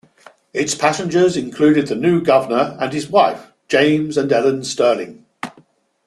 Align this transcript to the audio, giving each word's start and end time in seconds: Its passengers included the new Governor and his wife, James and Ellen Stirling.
Its 0.51 0.73
passengers 0.73 1.37
included 1.37 1.85
the 1.85 1.93
new 1.95 2.21
Governor 2.23 2.75
and 2.79 2.91
his 2.91 3.07
wife, 3.07 3.51
James 3.67 4.17
and 4.17 4.31
Ellen 4.33 4.63
Stirling. 4.63 5.27